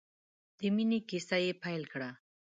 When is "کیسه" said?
1.09-1.37